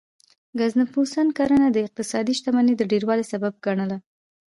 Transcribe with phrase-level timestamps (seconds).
[0.59, 3.97] ګزنفون کرنه د اقتصادي شتمنۍ د ډیروالي سبب ګڼله